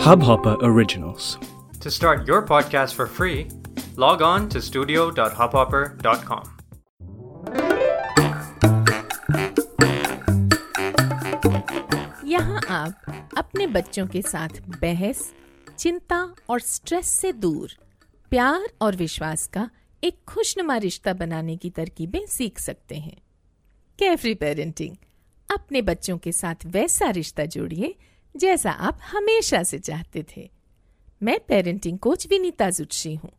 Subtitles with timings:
[0.00, 1.38] Hubhopper Originals.
[1.80, 3.48] To start your podcast for free,
[3.96, 6.44] log on to studio.hubhopper.com.
[12.26, 15.30] यहाँ आप अपने बच्चों के साथ बहस
[15.78, 17.76] चिंता और स्ट्रेस से दूर
[18.32, 19.68] प्यार और विश्वास का
[20.04, 23.16] एक खुशनुमा रिश्ता बनाने की तरकीबें सीख सकते हैं
[23.98, 24.96] कैफरी पेरेंटिंग
[25.48, 27.94] अपने बच्चों के साथ वैसा रिश्ता जोड़िए
[28.36, 30.50] जैसा आप हमेशा से चाहते थे।
[31.22, 33.30] मैं पेरेंटिंग कोच विनीता जुटशी हूँ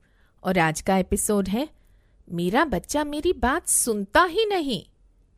[0.43, 1.69] और आज का एपिसोड है,
[2.31, 4.83] मेरा बच्चा मेरी बात सुनता ही नहीं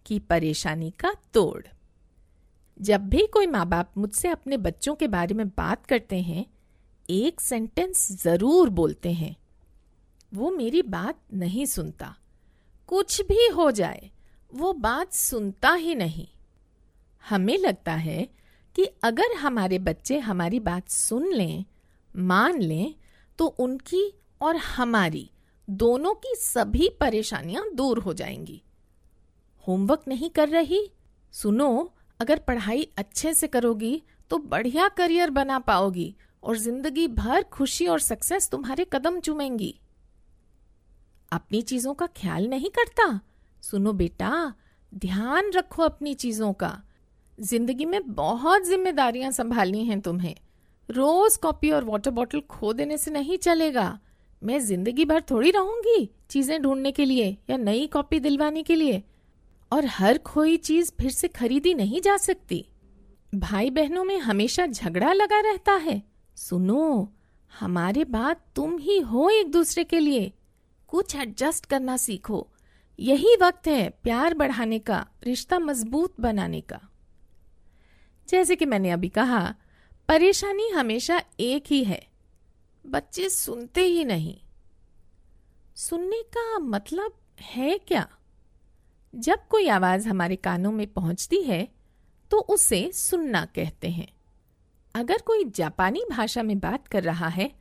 [0.05, 1.63] की परेशानी का तोड़।
[2.81, 6.45] जब भी कोई माँ बाप मुझसे अपने बच्चों के बारे में बात करते हैं,
[7.09, 9.35] एक सेंटेंस ज़रूर बोलते हैं।
[10.33, 12.15] वो मेरी बात नहीं सुनता।
[12.87, 14.11] कुछ भी हो जाए,
[14.53, 16.27] वो बात सुनता ही नहीं।
[17.29, 18.27] हमें लगता है
[18.75, 21.65] कि अगर हमारे बच्चे हमारी बात सुन लें,
[22.15, 22.95] मान लें
[23.39, 25.29] तो उनकी और हमारी
[25.67, 28.61] दोनों की सभी परेशानियाँ दूर हो जाएँगी।
[29.67, 30.91] होमवर्क नहीं कर रही?
[31.33, 37.87] सुनो, अगर पढ़ाई अच्छे से करोगी तो बढ़िया करियर बना पाओगी और ज़िंदगी भर खुशी
[37.87, 39.79] और सक्सेस तुम्हारे कदम चूमेंगी।
[41.31, 43.19] अपनी चीज़ों का ख्याल नहीं करता?
[43.63, 44.53] सुनो बेटा,
[44.93, 46.81] ध्यान रखो अपनी चीज़ों का।
[47.41, 50.35] ज़िंदगी में बहुत जिम्मेदारियाँ संभालनी हैं तुम्हें।
[50.89, 53.99] रोज कॉपी और वाटर बॉटल खो देने से नहीं चलेगा।
[54.43, 59.03] मैं ज़िंदगी भर थोड़ी रहूँगी चीज़ें ढूँढने के लिए या नई कॉपी दिलवाने के लिए।
[59.71, 62.65] और हर खोई चीज़ फिर से खरीदी नहीं जा सकती।
[63.35, 66.01] भाई बहनों में हमेशा झगड़ा लगा रहता है।
[66.35, 67.13] सुनो,
[67.59, 70.31] हमारे बात तुम ही हो एक दूसरे के लिए।
[70.87, 72.47] कुछ एडजस्ट करना सीखो।
[72.99, 76.79] यही वक्त है प्यार बढ़ाने का, रिश्ता मज़बूत बनाने का।
[78.29, 79.55] जैसे कि मैंने अभी कहा,
[80.09, 82.01] परेशानी हमेशा एक ही है।
[82.85, 84.37] बच्चे सुनते ही नहीं।
[85.75, 88.07] सुनने का मतलब है क्या?
[89.13, 91.67] जब कोई आवाज़ हमारे कानों में पहुँचती है
[92.31, 94.07] तो उसे सुनना कहते हैं।
[94.95, 97.51] अगर कोई जापानी भाषा में बात कर रहा है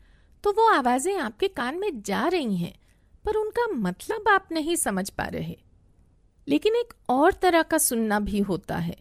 [0.44, 2.74] तो वो आवाज़ें आपके कान में जा रही हैं,
[3.24, 5.56] पर उनका मतलब आप नहीं समझ पा रहे।
[6.48, 8.96] लेकिन एक और तरह का सुनना भी होता है।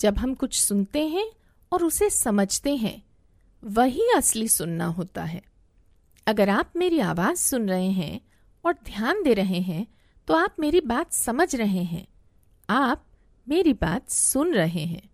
[0.00, 1.30] जब हम कुछ सुनते हैं
[1.72, 3.02] और उसे समझते हैं,
[3.64, 5.42] वही असली सुनना होता है।
[6.26, 8.20] अगर आप मेरी आवाज़ सुन रहे हैं
[8.64, 9.86] और ध्यान दे रहे हैं
[10.26, 12.06] तो आप मेरी बात समझ रहे हैं।
[12.70, 13.06] आप
[13.48, 15.10] मेरी बात सुन रहे हैं।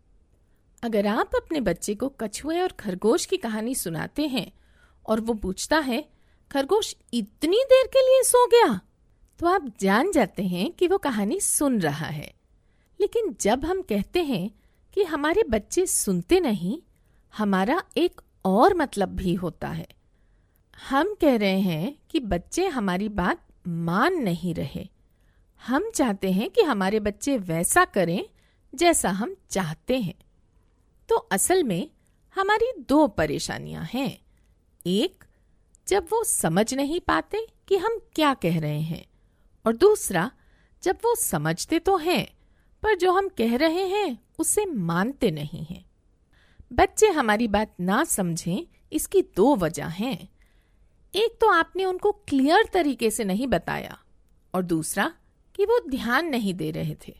[0.82, 4.52] अगर आप अपने बच्चे को कछुए और खरगोश की कहानी सुनाते हैं
[5.06, 6.08] और वो पूछता है,
[6.52, 8.80] खरगोश, इतनी देर के लिए सो गया?
[9.38, 12.34] तो आप जान जाते हैं कि वो कहानी सुन रहा है।
[13.00, 14.50] लेकिन जब हम कहते हैं
[14.96, 16.82] कि हमारे बच्चे सुनते नहीं,
[17.36, 19.86] हमारा एक और मतलब भी होता है।
[20.88, 24.88] हम कह रहे हैं कि बच्चे हमारी बात मान नहीं रहे।
[25.66, 28.24] हम चाहते हैं कि हमारे बच्चे वैसा करें
[28.74, 30.14] जैसा हम चाहते हैं।
[31.08, 31.90] तो असल में
[32.34, 34.18] हमारी दो परेशानियाँ हैं।
[34.86, 35.24] एक,
[35.88, 39.06] जब वो समझ नहीं पाते कि हम क्या कह रहे हैं,
[39.66, 40.30] और दूसरा,
[40.82, 42.36] जब वो समझते तो हैं,
[42.82, 45.84] पर जो हम कह रहे हैं उसे मानते नहीं हैं।
[46.72, 50.28] बच्चे हमारी बात ना समझें, इसकी दो वजह हैं।
[51.14, 53.98] एक तो आपने उनको क्लियर तरीके से नहीं बताया,
[54.54, 55.12] और दूसरा
[55.54, 57.14] कि वो ध्यान नहीं दे रहे थे।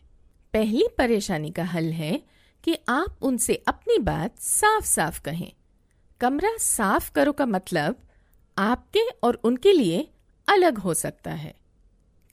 [0.53, 2.23] पहली परेशानी का हल है
[2.63, 5.51] कि आप उनसे अपनी बात साफ़ साफ़ कहें।
[6.21, 8.03] कमरा साफ़ करो का मतलब
[8.57, 10.07] आपके और उनके लिए
[10.47, 11.55] अलग हो सकता है।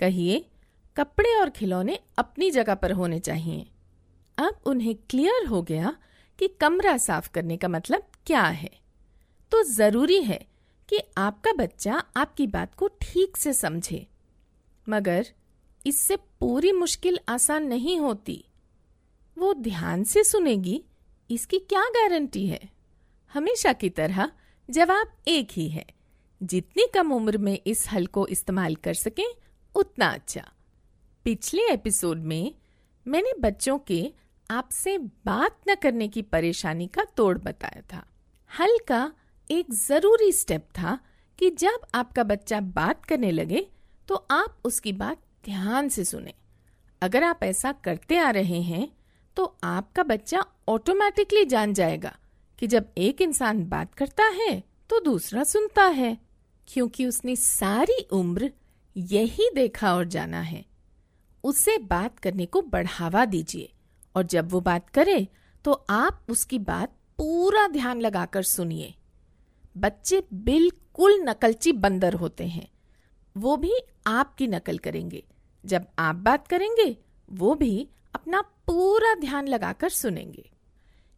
[0.01, 0.51] कहिए,
[0.97, 3.67] कपड़े और खिलौने अपनी जगह पर होने चाहिए।
[4.39, 5.97] अब उन्हें क्लियर हो गया
[6.39, 8.71] कि कमरा साफ़ करने का मतलब क्या है।
[9.53, 10.45] तो ज़रूरी है
[10.89, 14.07] कि आपका बच्चा आपकी बात को ठीक से समझे,
[14.87, 15.27] मगर
[15.87, 18.45] इससे पूरी मुश्किल आसान नहीं होती।
[19.37, 20.83] वो ध्यान से सुनेगी,
[21.31, 22.61] इसकी क्या गारंटी है?
[23.35, 24.31] हमेशा की तरह
[24.69, 25.87] जवाब एक ही है,
[26.41, 29.27] जितनी कम उम्र में इस हल को इस्तेमाल कर सकें,
[29.75, 30.51] उतना अच्छा।
[31.27, 32.55] पिछले एपिसोड में
[33.07, 34.03] मैंने बच्चों के
[34.51, 38.05] आपसे बात न करने की परेशानी का तोड़ बताया था।
[38.51, 39.13] हल का
[39.51, 40.99] एक ज़रूरी स्टेप था
[41.39, 43.67] कि जब आपका बच्चा बात करने लगे
[44.09, 46.35] तो आप उसकी बात ध्यान से सुने।
[47.03, 48.89] अगर आप ऐसा करते आ रहे हैं
[49.37, 52.17] तो आपका बच्चा ऑटोमेटिकली जान जाएगा
[52.59, 56.17] कि जब एक इंसान बात करता है तो दूसरा सुनता है,
[56.69, 58.51] क्योंकि उसने सारी उम्र
[58.97, 60.65] यही देखा और जाना है।
[61.45, 63.71] उससे बात करने को बढ़ावा दीजिए।
[64.17, 65.29] और जब वो बात करे
[65.65, 66.89] तो आप उसकी बात
[67.19, 68.95] पूरा ध्यान लगाकर सुनिए।
[69.77, 72.69] बच्चे बिल्कुल नकलची बंदर होते हैं।
[73.37, 73.73] वो भी
[74.07, 75.25] आपकी नकल करेंगे।
[75.65, 76.97] जब आप बात करेंगे,
[77.31, 80.51] वो भी अपना पूरा ध्यान लगाकर सुनेंगे।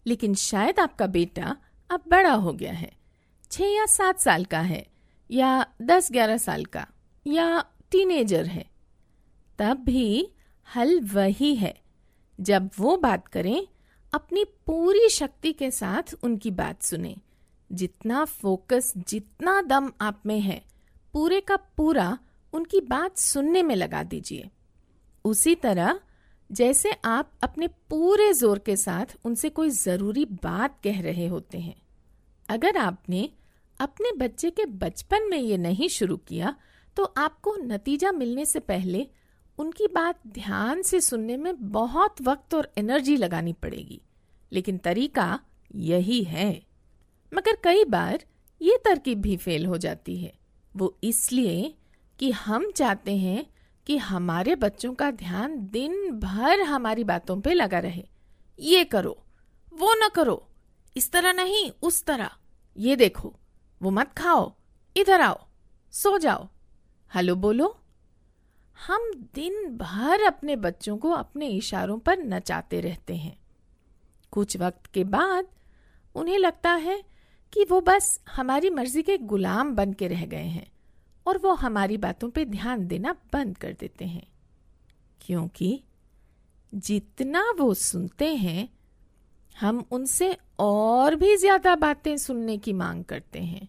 [0.06, 1.56] लेकिन शायद आपका बेटा
[1.90, 2.92] अब बड़ा हो गया है।
[3.50, 4.86] छह या सात साल का है,
[5.30, 6.86] या दस ग्यारह साल का,
[7.26, 8.70] या टीनेजर है।
[9.58, 10.32] तब भी
[10.74, 11.85] हल वही है।
[12.38, 13.66] जब वो बात करें,
[14.12, 17.16] अपनी पूरी शक्ति के साथ उनकी बात सुने।
[17.70, 20.62] जितना फोकस, जितना दम आप में है,
[21.14, 22.18] पूरे का पूरा
[22.52, 24.48] उनकी बात सुनने में लगा दीजिए।
[25.24, 25.98] उसी तरह,
[26.50, 31.74] जैसे आप अपने पूरे ज़ोर के साथ उनसे कोई ज़रूरी बात कह रहे होते हैं।
[32.48, 33.28] अगर आपने
[33.80, 36.54] अपने बच्चे के बचपन में ये नहीं शुरू किया
[36.96, 39.06] तो आपको नतीजा मिलने से पहले
[39.58, 44.00] उनकी बात ध्यान से सुनने में बहुत वक्त और एनर्जी लगानी पड़ेगी,
[44.52, 45.40] लेकिन तरीका
[45.74, 46.50] यही है।
[47.32, 48.24] मगर कई बार
[48.62, 50.32] ये तरकीब भी फेल हो जाती है।
[50.76, 51.74] वो इसलिए
[52.18, 53.46] कि हम चाहते हैं
[53.86, 58.04] कि हमारे बच्चों का ध्यान दिन भर हमारी बातों पे लगा रहे।
[58.58, 59.18] ये करो,
[59.74, 60.46] वो न करो,
[60.96, 62.30] इस तरह नहीं, उस तरह।
[62.76, 63.34] ये देखो,
[63.82, 64.52] वो मत खाओ,
[64.96, 65.38] इधर आओ,
[65.92, 66.48] सो जाओ।
[67.14, 67.76] हेलो, बोलो।
[68.76, 73.36] हम दिन भर अपने बच्चों को अपने इशारों पर नचाते रहते हैं।
[74.32, 75.46] कुछ वक्त के बाद
[76.14, 77.02] उन्हें लगता है
[77.52, 80.66] कि वो बस हमारी मर्ज़ी के गुलाम बन के रह गए हैं
[81.26, 84.26] और वो हमारी बातों पे ध्यान देना बंद कर देते हैं।
[85.20, 85.82] क्योंकि
[86.72, 88.68] जितना वो सुनते हैं,
[89.60, 93.68] हम उनसे और भी ज़्यादा बातें सुनने की मांग करते हैं।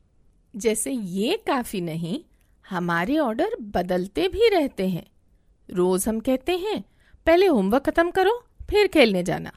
[0.56, 2.20] जैसे ये काफ़ी नहीं
[2.70, 5.08] हमारे ऑर्डर बदलते भी रहते हैं।
[5.70, 6.84] रोज हम कहते हैं,
[7.26, 9.52] पहले होमवर्क खत्म करो, फिर खेलने जाना।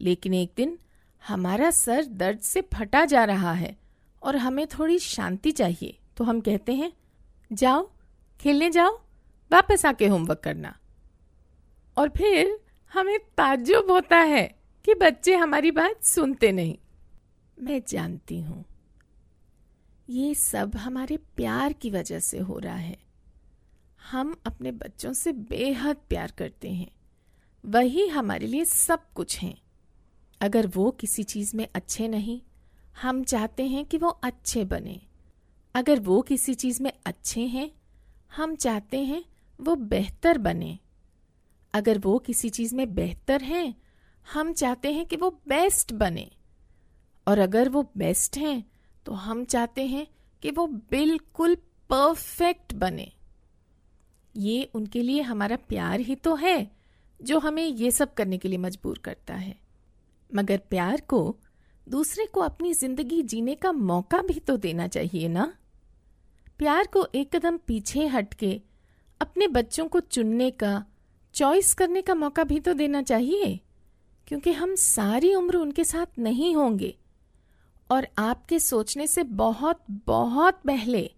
[0.00, 0.78] लेकिन एक दिन
[1.26, 3.76] हमारा सर दर्द से फटा जा रहा है
[4.22, 6.92] और हमें थोड़ी शांति चाहिए। तो हम कहते हैं,
[7.52, 7.90] जाओ,
[8.40, 9.00] खेलने जाओ,
[9.52, 10.78] वापस आके होमवर्क करना।
[11.96, 12.60] और फिर
[12.92, 16.78] हमें ताज्जुब होता है कि बच्चे हमारी बात सुनते नहीं।
[17.62, 18.64] मैं जानती हूँ।
[20.12, 22.98] ये सब हमारे प्यार की वजह से हो रहा है।
[24.10, 26.90] हम अपने बच्चों से बेहद प्यार करते हैं।
[27.64, 29.62] वही हमारे लिए सब कुछ हैं।
[30.40, 32.42] अगर वो किसी चीज़ में अच्छे नहीं,
[33.02, 35.00] हम चाहते हैं कि वो अच्छे बने।
[35.74, 37.70] अगर वो किसी चीज़ में अच्छे हैं,
[38.36, 39.24] हम चाहते हैं
[39.60, 40.78] वो बेहतर बने।
[41.74, 43.74] अगर वो किसी चीज़ में बेहतर हैं,
[44.32, 46.30] हम चाहते हैं कि वो बेस्ट बने।
[47.28, 48.71] और अगर वो बेस्ट हैं
[49.06, 50.06] तो हम चाहते हैं
[50.42, 51.54] कि वो बिल्कुल
[51.90, 53.10] परफेक्ट बने।
[54.34, 56.70] ये उनके लिए हमारा प्यार ही तो है,
[57.20, 59.54] जो हमें ये सब करने के लिए मजबूर करता है।
[60.30, 61.36] मगर प्यार को
[61.86, 65.52] दूसरे को अपनी ज़िंदगी जीने का मौका भी तो देना चाहिए ना?
[66.58, 68.60] प्यार को एक कदम पीछे हटके
[69.20, 70.84] अपने बच्चों को चुनने का
[71.34, 73.58] चॉइस करने का मौका भी तो देना चाहिए,
[74.28, 76.94] क्योंकि हम सारी उम्र उनके साथ नहीं होंगे।
[77.90, 81.14] और आपके सोचने से बहुत बहुत पहले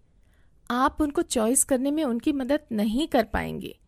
[0.71, 3.79] आप उनको चॉइस करने में उनकी मदद नहीं कर पाएँगे।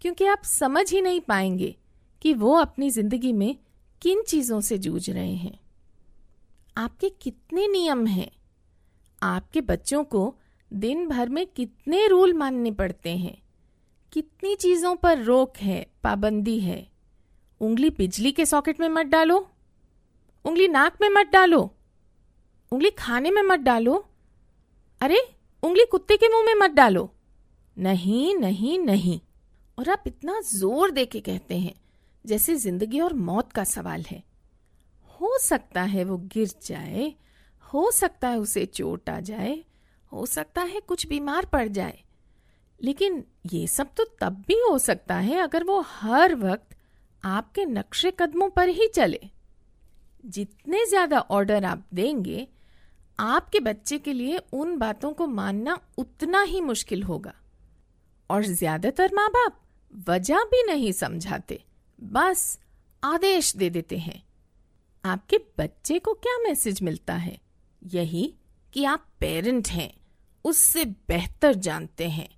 [0.00, 1.76] क्योंकि आप समझ ही नहीं पाएँगे
[2.22, 3.56] कि वो अपनी ज़िंदगी में
[4.02, 5.60] किन चीज़ों से जूझ रहे हैं।
[6.76, 8.30] आपके कितने नियम हैं?
[9.22, 10.34] आपके बच्चों को
[10.72, 13.42] दिन भर में कितने रूल मानने पड़ते हैं?
[14.12, 16.88] कितनी चीज़ों पर रोक है, पाबंदी है?
[17.60, 19.50] उंगली बिजली के सॉकेट में मत डालो।
[20.44, 21.73] उंगली नाक में मत डालो।
[22.72, 24.04] उंगली खाने में मत डालो।
[25.00, 25.20] अरे,
[25.62, 27.10] उंगली कुत्ते के मुँह में मत डालो।
[27.76, 29.20] नहीं नहीं नहीं।
[29.78, 31.74] और आप इतना ज़ोर दे के कहते हैं,
[32.24, 34.22] जैसे ज़िंदगी और मौत का सवाल है।
[35.20, 37.12] हो सकता है वो गिर जाए,
[37.64, 39.58] हो सकता है उसे चोट आ जाए,
[40.12, 41.98] हो सकता है कुछ बीमार पड़ जाए।
[42.80, 46.76] लेकिन ये सब तो तब भी हो सकता है अगर वो हर वक्त
[47.22, 49.20] आपके नक्शे कदमों पर ही चले।
[50.24, 52.46] जितने ज़्यादा ऑर्डर आप देंगे
[53.18, 57.34] आपके बच्चे के लिए उन बातों को मानना उतना ही मुश्किल होगा।
[58.30, 59.60] और ज़्यादातर माँ बाप
[60.08, 61.62] वजह भी नहीं समझाते,
[61.98, 62.58] बस
[63.02, 64.22] आदेश दे देते हैं।
[65.04, 67.38] आपके बच्चे को क्या मैसेज मिलता है?
[67.82, 68.34] यही
[68.72, 69.92] कि आप पेरेंट हैं,
[70.44, 72.28] उससे बेहतर जानते हैं।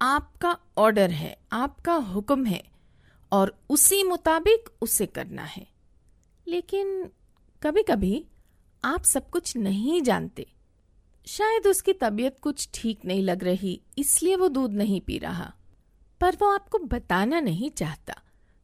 [0.00, 2.62] आपका ऑर्डर है, आपका हुक्म है,
[3.32, 5.66] और उसी मुताबिक उसे करना है।
[6.46, 7.10] लेकिन
[7.62, 8.24] कभी कभी
[8.84, 10.52] आप सब कुछ नहीं जानते।
[11.26, 15.54] शायद उसकी तबीयत कुछ ठीक नहीं लग रही, इसलिए वो दूध नहीं पी रहा।
[16.20, 18.14] पर वो आपको बताना नहीं चाहता,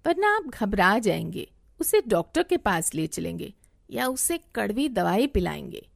[0.06, 3.54] वरना आप घबरा जाएँगे, उसे डॉक्टर के पास ले चलेंगे
[3.90, 5.88] या उसे कड़वी दवाई पिलाएँगे।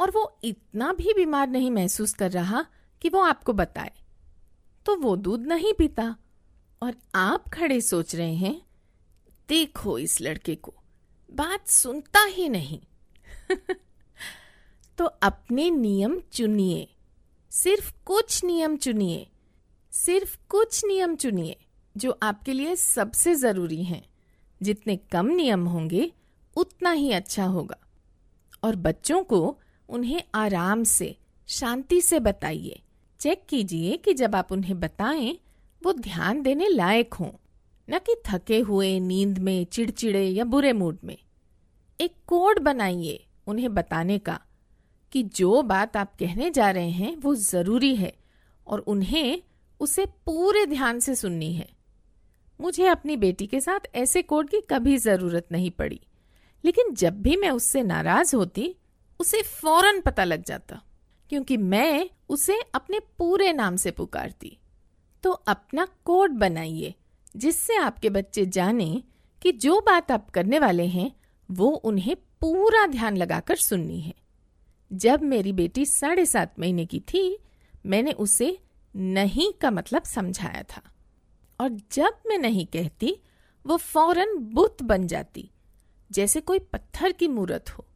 [0.00, 2.66] और वो इतना भी बीमार नहीं महसूस कर रहा
[3.02, 3.92] कि वो आपको बताए।
[4.86, 6.16] तो वो दूध नहीं पीता।
[6.82, 8.62] और आप खड़े सोच रहे हैं,
[9.48, 10.74] देखो इस लड़के को,
[11.32, 12.80] बात सुनता ही नहीं।
[14.98, 16.88] तो अपने नियम चुनिए।
[17.50, 19.26] सिर्फ़ कुछ नियम चुनिए।
[19.90, 21.56] सिर्फ़ कुछ नियम चुनिए,
[21.96, 24.06] जो आपके लिए सबसे ज़रूरी हैं।
[24.62, 26.12] जितने कम नियम होंगे,
[26.56, 27.78] उतना ही अच्छा होगा।
[28.64, 31.16] और बच्चों को उन्हें आराम से,
[31.48, 32.82] शांति से बताइए।
[33.20, 35.38] चेक कीजिए कि जब आप उन्हें बताएँ,
[35.84, 37.30] वो ध्यान देने लायक हों।
[37.90, 41.18] न कि थके हुए, नींद में, चिड़चिड़े या बुरे मूड में।
[42.00, 44.40] एक कोड बनाइए। उन्हें बताने का
[45.12, 48.12] कि जो बात आप कहने जा रहे हैं वो ज़रूरी है
[48.66, 49.42] और उन्हें
[49.80, 51.68] उसे पूरे ध्यान से सुननी है।
[52.60, 56.00] मुझे अपनी बेटी के साथ ऐसे कोड की कभी ज़रूरत नहीं पड़ी,
[56.64, 58.74] लेकिन जब भी मैं उससे नाराज़ होती,
[59.20, 60.80] उसे फ़ौरन पता लग जाता,
[61.30, 64.58] क्योंकि मैं उसे अपने पूरे नाम से पुकारती।
[65.24, 66.94] तो अपना कोड बनाइए,
[67.36, 69.02] जिससे आपके बच्चे जाने
[69.42, 71.10] कि जो बात आप करने वाले हैं,
[71.48, 74.14] वो उन्हें पूरा ध्यान लगाकर सुननी है।
[74.92, 77.38] जब मेरी बेटी साढ़े सात महीने की थी,
[77.86, 78.58] मैंने उसे
[78.96, 80.82] नहीं का मतलब समझाया था।
[81.60, 83.22] और जब मैं नहीं कहती,
[83.66, 85.50] वो फ़ौरन बुत बन जाती,
[86.10, 87.86] जैसे कोई पत्थर की मूर्त हो।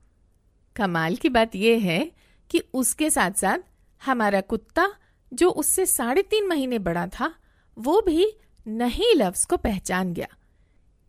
[0.77, 2.13] कमाल की बात यह है
[2.51, 3.59] कि उसके साथ साथ
[4.05, 4.95] हमारा कुत्ता,
[5.35, 7.35] जो उससे साढ़े तीन महीने बड़ा था,
[7.79, 8.33] वो भी
[8.67, 10.29] नहीं लफ्ज को पहचान गया।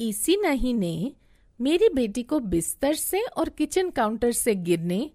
[0.02, 1.14] इसी नहीं ने
[1.60, 5.10] मेरी बेटी को बिस्तर से और किचन काउंटर से गिरने,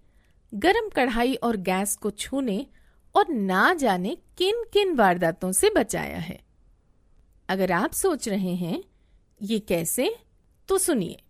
[0.55, 2.67] गरम कढ़ाई और गैस को छूने
[3.15, 6.41] और ना जाने किन किन वारदातों से बचाया है।
[7.49, 8.83] अगर आप सोच रहे हैं,
[9.43, 10.15] ये कैसे?
[10.69, 11.23] तो सुनिए।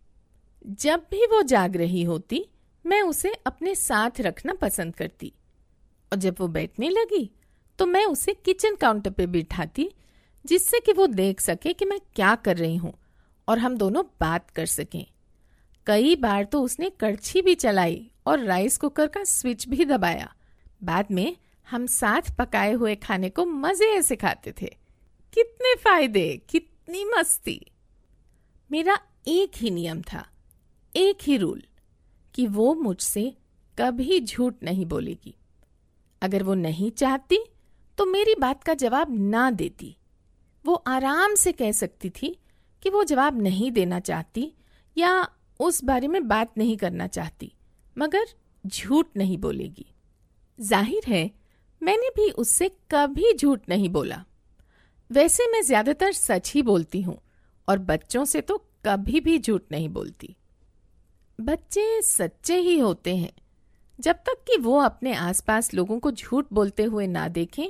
[0.67, 2.45] जब भी वो जाग रही होती,
[2.85, 5.33] मैं उसे अपने साथ रखना पसंद करती।
[6.13, 7.31] और जब वो बैठने लगी
[7.79, 9.89] तो मैं उसे किचन काउंटर पे बिठाती,
[10.45, 12.93] जिससे कि वो देख सके कि मैं क्या कर रही हूँ।
[13.53, 15.05] और हम दोनों बात कर सकें।
[15.87, 20.33] कई बार तो उसने कड़छी भी चलाई और राइस कुकर का स्विच भी दबाया।
[20.83, 21.37] बाद में
[21.69, 24.67] हम साथ पकाए हुए खाने को मज़े से खाते थे।
[25.35, 27.61] कितने फ़ायदे, कितनी मस्ती।
[28.71, 30.27] मेरा एक ही नियम था,
[30.95, 31.63] एक ही रूल,
[32.35, 33.33] कि वो मुझसे
[33.79, 35.35] कभी झूठ नहीं बोलेगी।
[36.23, 37.45] अगर वो नहीं चाहती
[37.99, 39.97] तो मेरी बात का जवाब ना देती।
[40.65, 42.37] वो आराम से कह सकती थी
[42.83, 44.53] कि वो जवाब नहीं देना चाहती
[44.97, 45.29] या
[45.61, 47.53] उस बारे में बात नहीं करना चाहती,
[47.97, 48.27] मगर
[48.65, 49.87] झूठ नहीं बोलेगी।
[50.59, 51.31] ज़ाहिर है,
[51.83, 54.25] मैंने भी उससे कभी झूठ नहीं बोला।
[55.11, 57.19] वैसे मैं ज़्यादातर सच ही बोलती हूँ
[57.69, 60.35] और बच्चों से तो कभी भी झूठ नहीं बोलती।
[61.39, 63.33] बच्चे सच्चे ही होते हैं।
[63.99, 67.67] जब तक कि वो अपने आसपास लोगों को झूठ बोलते हुए ना देखें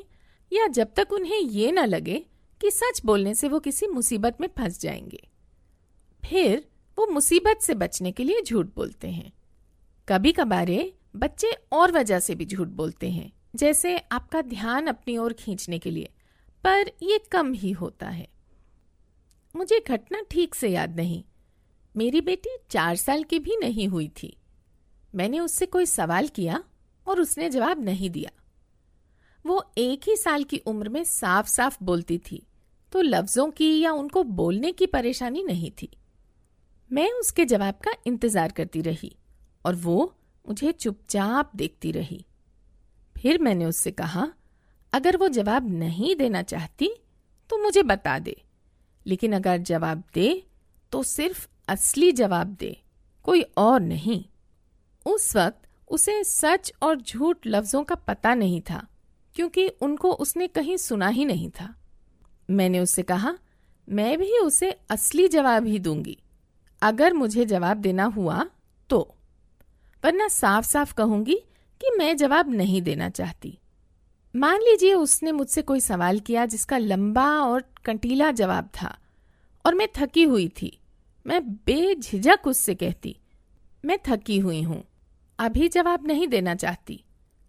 [0.53, 2.25] या जब तक उन्हें ये ना लगे
[2.63, 5.29] कि सच बोलने से वो किसी मुसीबत में फंस जाएँगे।
[6.25, 9.33] फिर वो मुसीबत से बचने के लिए झूठ बोलते हैं।
[10.09, 15.33] कभी कभारे बच्चे और वजह से भी झूठ बोलते हैं, जैसे आपका ध्यान अपनी ओर
[15.33, 16.09] खींचने के लिए,
[16.65, 18.29] पर ये कम ही होता है।
[19.57, 21.25] मुझे घटना ठीक से याद नहीं।
[21.97, 24.37] मेरी बेटी चार साल की भी नहीं हुई थी।
[25.15, 26.65] मैंने उससे कोई सवाल किया
[27.07, 28.31] और उसने जवाब नहीं दिया।
[29.47, 32.47] वो एक ही साल की उम्र में साफ़ साफ़ बोलती थी
[32.93, 35.89] तो लफ्जों की या उनको बोलने की परेशानी नहीं थी।
[36.91, 39.15] मैं उसके जवाब का इंतज़ार करती रही
[39.65, 42.25] और वो मुझे चुपचाप देखती रही।
[43.17, 44.29] फिर मैंने उससे कहा,
[44.93, 46.91] अगर वो जवाब नहीं देना चाहती
[47.51, 48.37] तो मुझे बता दे।
[49.07, 50.43] लेकिन अगर जवाब दे
[50.93, 52.77] तो सिर्फ़ असली जवाब दे,
[53.25, 54.23] कोई और नहीं।
[55.07, 58.87] उस वक्त उसे सच और झूठ लफ्जों का पता नहीं था,
[59.37, 61.75] क्योंकि उनको उसने कहीं सुना ही नहीं था।
[62.53, 63.35] मैंने उससे कहा,
[63.89, 66.17] मैं भी उसे असली जवाब ही दूँगी।
[66.83, 68.45] अगर मुझे जवाब देना हुआ
[68.91, 69.01] तो।
[70.03, 71.35] वरना साफ़ साफ़ कहूँगी
[71.81, 73.59] कि मैं जवाब नहीं देना चाहती।
[74.35, 78.97] मान लीजिए उसने मुझसे कोई सवाल किया जिसका लंबा और कंटीला जवाब था,
[79.65, 80.79] और मैं थकी हुई थी।
[81.27, 83.17] मैं बेझिझक उससे कहती,
[83.85, 84.83] मैं थकी हुई हूँ,
[85.39, 87.03] अभी जवाब नहीं देना चाहती।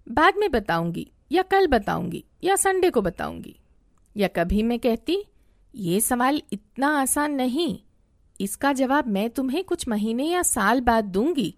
[0.07, 3.55] बाद में बताऊँगी, या कल बताऊँगी, या संडे को बताऊँगी।
[4.17, 5.23] या कभी मैं कहती,
[5.75, 7.79] ये सवाल इतना आसान नहीं।
[8.41, 11.55] इसका जवाब मैं तुम्हें कुछ महीने या साल बाद दूँगी।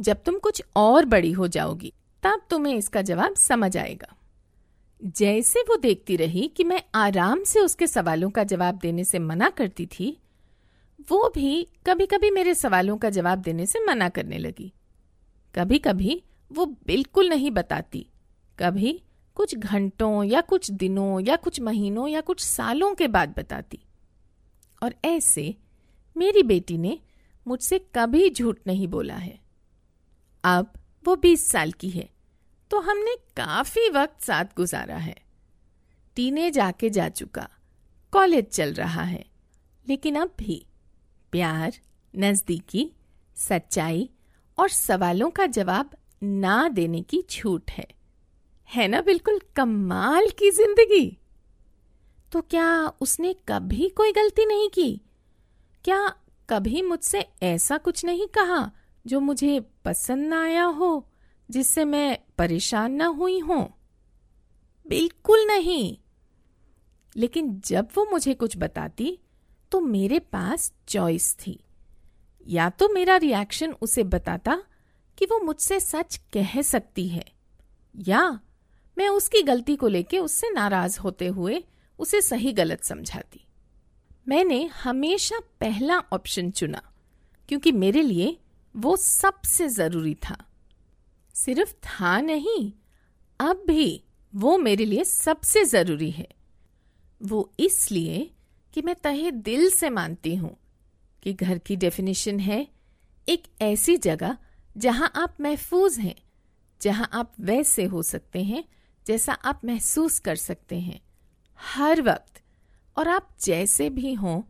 [0.00, 1.92] जब तुम कुछ और बड़ी हो जाओगी,
[2.22, 4.14] तब तुम्हें इसका जवाब समझ आएगा।
[5.02, 9.48] जैसे वो देखती रही कि मैं आराम से उसके सवालों का जवाब देने से मना
[9.48, 10.16] करती थी,
[11.10, 14.72] वो भी कभी कभी मेरे सवालों का जवाब देने से मना करने लगी।
[15.54, 18.06] कभी कभी वो बिल्कुल नहीं बताती,
[18.58, 19.00] कभी
[19.36, 23.78] कुछ घंटों या कुछ दिनों या कुछ महीनों या कुछ सालों के बाद बताती।
[24.82, 25.54] और ऐसे
[26.16, 26.98] मेरी बेटी ने
[27.46, 29.38] मुझसे कभी झूठ नहीं बोला है।
[30.44, 30.72] अब
[31.04, 32.08] वो बीस साल की है
[32.70, 35.16] तो हमने काफ़ी वक्त साथ गुजारा है।
[36.16, 37.48] टीने जाके जा चुका,
[38.12, 39.24] कॉलेज चल रहा है,
[39.86, 40.64] लेकिन अब भी
[41.32, 41.72] प्यार,
[42.14, 42.90] नजदीकी,
[43.36, 44.08] सच्चाई
[44.58, 47.86] और सवालों का जवाब ना देने की छूट है।
[48.74, 51.16] है ना बिल्कुल कमाल की ज़िंदगी।
[52.32, 52.68] तो क्या
[53.00, 55.00] उसने कभी कोई गलती नहीं की?
[55.84, 56.08] क्या
[56.48, 58.70] कभी मुझसे ऐसा कुछ नहीं कहा
[59.04, 61.06] जो मुझे पसंद ना आया हो,
[61.48, 63.62] जिससे मैं परेशान ना हुई हूँ?
[64.86, 65.96] बिल्कुल नहीं।
[67.16, 69.18] लेकिन जब वो मुझे कुछ बताती
[69.72, 71.58] तो मेरे पास चॉइस थी।
[72.46, 74.62] या तो मेरा रिएक्शन उसे बताता
[75.18, 77.24] कि वो मुझसे सच कह सकती है,
[77.94, 78.40] या
[78.96, 81.62] मैं उसकी गलती को लेके उससे नाराज़ होते हुए
[81.98, 83.44] उसे सही गलत समझाती।
[84.28, 86.82] मैंने हमेशा पहला ऑप्शन चुना,
[87.48, 88.36] क्योंकि मेरे लिए
[88.74, 90.36] वो सबसे ज़रूरी था।
[91.34, 92.72] सिर्फ़ था नहीं,
[93.40, 96.28] अब भी वो मेरे लिए सबसे ज़रूरी है।
[97.20, 98.30] वो इसलिए
[98.74, 100.56] कि मैं तहे दिल से मानती हूँ
[101.22, 102.66] कि घर की डेफिनेशन है
[103.28, 104.36] एक ऐसी जगह
[104.76, 106.14] जहाँ आप महफूज हैं,
[106.80, 108.64] जहाँ आप वैसे हो सकते हैं
[109.06, 111.00] जैसा आप महसूस कर सकते हैं।
[111.58, 112.40] हर वक्त।
[112.96, 114.42] और आप जैसे भी हों,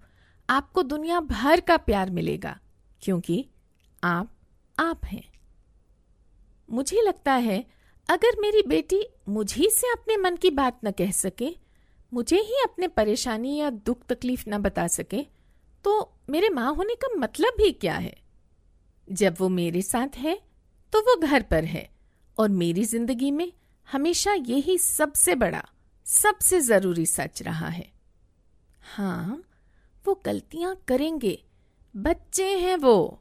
[0.49, 2.59] आपको दुनिया भर का प्यार मिलेगा,
[3.03, 3.45] क्योंकि
[4.03, 4.31] आप
[4.79, 5.25] आप हैं।
[6.69, 7.65] मुझे लगता है,
[8.09, 11.51] अगर मेरी बेटी मुझी से अपने मन की बात न कह सके,
[12.13, 15.23] मुझे ही अपने परेशानी या दुख तकलीफ़ न बता सके
[15.85, 15.93] तो
[16.31, 18.15] मेरे माँ होने का मतलब भी क्या है?
[19.09, 20.35] जब वो मेरे साथ है
[20.93, 21.89] तो वो घर पर है,
[22.39, 23.53] और मेरी ज़िंदगी में
[23.89, 25.63] हमेशा यही सबसे बड़ा,
[26.07, 27.87] सबसे ज़रूरी सच रहा है।
[28.87, 29.43] हाँ
[30.05, 31.39] वो गलतियाँ करेंगे,
[31.95, 33.21] बच्चे हैं वो।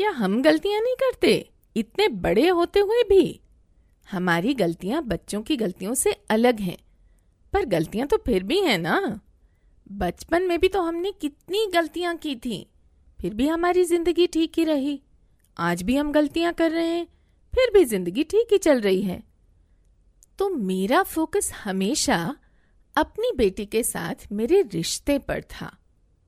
[0.00, 1.50] क्या हम गलतियाँ नहीं करते?
[1.76, 3.40] इतने बड़े होते हुए भी।
[4.08, 6.76] हमारी गलतियाँ बच्चों की गलतियों से अलग हैं,
[7.52, 9.20] पर गलतियाँ तो फिर भी हैं ना।
[9.92, 12.66] बचपन में भी तो हमने कितनी गलतियाँ की थी,
[13.18, 15.00] फिर भी हमारी ज़िंदगी ठीक ही रही।
[15.56, 17.06] आज भी हम गलतियाँ कर रहे हैं,
[17.52, 19.22] फिर भी ज़िंदगी ठीक ही चल रही है।
[20.38, 22.36] तो मेरा फोकस हमेशा
[22.96, 25.76] अपनी बेटी के साथ मेरे रिश्ते पर था।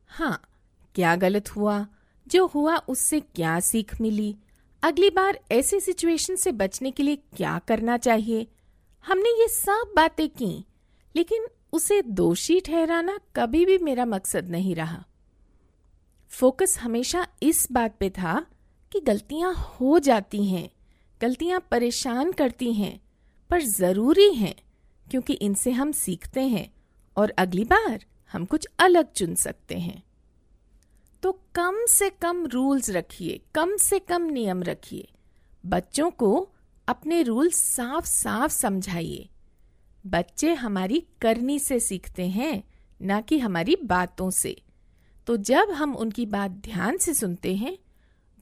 [0.07, 0.43] हाँ
[0.95, 1.87] क्या गलत हुआ?
[2.27, 4.37] जो हुआ उससे क्या सीख मिली?
[4.83, 8.47] अगली बार ऐसी सिचुएशन से बचने के लिए क्या करना चाहिए?
[9.05, 10.65] हमने ये सब बातें की,
[11.17, 15.05] लेकिन उसे दोषी ठहराना कभी भी मेरा मकसद नहीं रहा।
[16.29, 18.47] फोकस हमेशा इस बात पे था
[18.93, 20.71] कि गलतियाँ हो जाती हैं,
[21.21, 23.04] गलतियाँ परेशान करती हैं।
[23.55, 24.55] पर ज़रूरी हैं,
[25.11, 26.75] क्योंकि इनसे हम सीखते हैं
[27.17, 30.03] और अगली बार हम कुछ अलग चुन सकते हैं।
[31.23, 35.09] तो कम से कम रूल्स रखिए, कम से कम नियम रखिए।
[35.67, 36.49] बच्चों को
[36.89, 39.29] अपने रूल्स साफ़ साफ़ समझाइए।
[40.07, 42.65] बच्चे हमारी करनी से सीखते हैं,
[43.03, 44.63] ना कि हमारी बातों से।
[45.27, 47.79] तो जब हम उनकी बात ध्यान से सुनते हैं,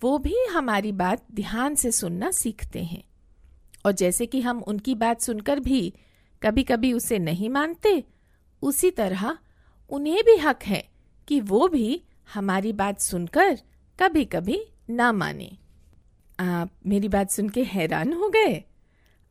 [0.01, 3.05] वो भी हमारी बात ध्यान से सुनना सीखते हैं।
[3.85, 5.95] और जैसे कि हम उनकी बात सुनकर भी
[6.43, 8.05] कभी कभी उसे नहीं मानते,
[8.63, 9.39] उसी तरह
[9.91, 10.89] उन्हें भी हक है
[11.29, 13.59] कि वो भी हमारी बात सुनकर
[14.01, 15.59] कभी कभी ना माने।
[16.41, 18.65] आप मेरी बात सुन के हैरान हो गए?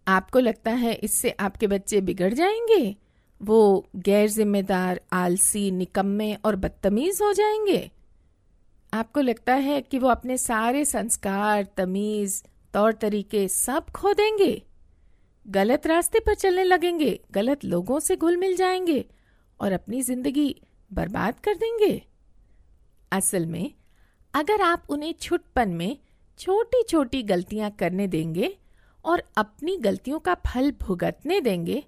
[0.07, 2.95] आपको लगता है इससे आपके बच्चे बिगड़ जाएँगे?
[3.41, 7.91] वो गैर जिम्मेदार आलसी, निकम्मे और बदतमीज हो जाएँगे?
[8.93, 14.61] आपको लगता है कि वो अपने सारे संस्कार, तमीज तौर तरीके सब खो देंगे।
[15.45, 19.05] गलत रास्ते पर चलने लगेंगे, गलत लोगों से घुल मिल जाएँगे
[19.59, 20.55] और अपनी ज़िंदगी
[20.91, 22.01] बर्बाद कर देंगे।
[23.11, 23.73] असल में,
[24.33, 25.97] अगर आप उन्हें छुटपन में
[26.39, 28.55] छोटी छोटी गलतियाँ करने देंगे
[29.05, 31.83] और अपनी गलतियों का फल भुगतने देंगे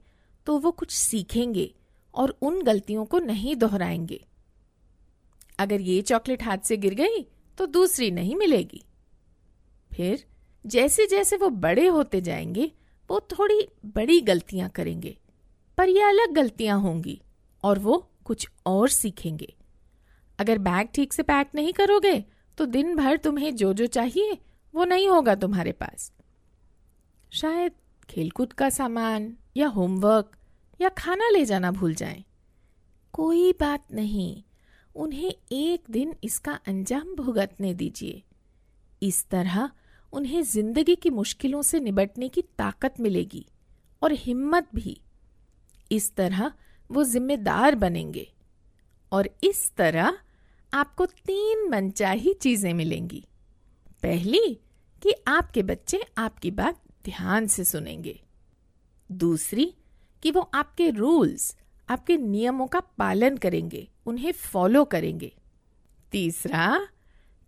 [0.47, 1.73] तो वो कुछ सीखेंगे
[2.13, 4.19] और उन गलतियों को नहीं दोहराएँगे।
[5.59, 7.21] अगर ये चॉकलेट हाथ से गिर गई
[7.57, 8.83] तो दूसरी नहीं मिलेगी।
[9.91, 10.25] फिर
[10.65, 12.71] जैसे जैसे वो बड़े होते जाएँगे,
[13.09, 15.17] वो थोड़ी बड़ी गलतियाँ करेंगे,
[15.77, 17.21] पर ये अलग गलतियाँ होंगी
[17.63, 19.53] और वो कुछ और सीखेंगे।
[20.39, 22.23] अगर बैग ठीक से पैक नहीं करोगे
[22.57, 24.37] तो दिन भर तुम्हें जो जो चाहिए,
[24.73, 26.11] वो नहीं होगा तुम्हारे पास।
[27.31, 27.71] शायद
[28.09, 30.31] खेलकूद का सामान या होमवर्क
[30.79, 32.23] या खाना ले जाना भूल जाएँ।
[33.13, 34.43] कोई बात नहीं,
[34.95, 38.21] उन्हें एक दिन इसका अंजाम भुगतने दीजिए।
[39.01, 39.69] इस तरह
[40.13, 43.45] उन्हें ज़िंदगी की मुश्किलों से निबटने की ताकत मिलेगी
[44.01, 45.01] और हिम्मत भी।
[45.91, 46.51] इस तरह
[46.91, 48.27] वो जिम्मेदार बनेंगे
[49.11, 50.17] और इस तरह
[50.73, 53.23] आपको तीन मनचाही चीज़ें मिलेंगी।
[54.03, 54.59] पहली,
[55.01, 58.19] कि आपके बच्चे आपकी बात ध्यान से सुनेंगे।
[59.11, 59.73] दूसरी,
[60.23, 61.55] कि वो आपके रूल्स,
[61.89, 65.31] आपके नियमों का पालन करेंगे, उन्हें फॉलो करेंगे।
[66.11, 66.87] तीसरा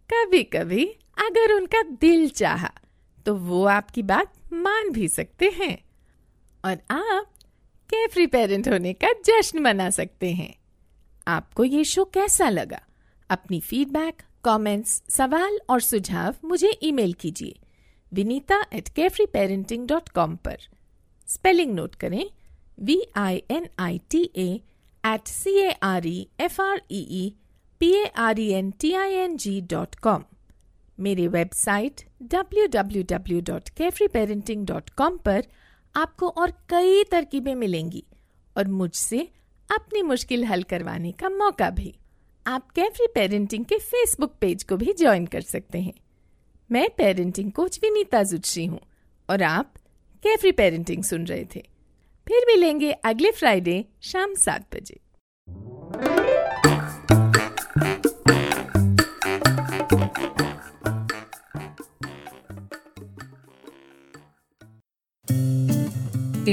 [0.10, 0.86] कभी कभी
[1.18, 2.72] अगर उनका दिल चाहा
[3.26, 5.78] तो वो आपकी बात मान भी सकते हैं।
[6.66, 7.34] और आप
[7.90, 10.54] केफ्री पेरेंट होने का जश्न मना सकते हैं।
[11.28, 12.80] आपको ये शो कैसा लगा?
[13.30, 17.60] अपनी फीडबैक कमेंट्स, सवाल और सुझाव मुझे ईमेल कीजिए।
[18.12, 20.58] Vinita at carefree parenting dot com पर।
[21.28, 22.26] स्पेलिंग नोट करें।
[22.80, 27.34] V I N I T at C A R E F R E
[27.80, 30.24] P A R E N T I N G dot com
[31.00, 35.44] मेरे website www.carefreeparenting.com पर
[35.96, 38.04] आपको और कई तरकीबें मिलेंगी
[38.58, 39.30] और मुझसे
[39.72, 41.96] अपनी मुश्किल हल करवाने का मौका भी।
[42.48, 45.94] आप कैफरी पेरेंटिंग के फेसबुक पेज को भी ज्वाइन कर सकते हैं।
[46.72, 48.80] मैं पेरेंटिंग कोच विनीता जुच्छी हूँ
[49.30, 49.74] और आप
[50.24, 51.64] कैफरी पेरेंटिंग सुन रहे थे।
[52.28, 55.00] फिर मिलेंगे अगले फ्राइडे शाम सात बजे।